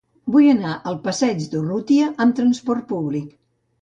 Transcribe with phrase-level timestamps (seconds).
[0.35, 3.29] Vull anar al passeig d'Urrutia amb trasport públic.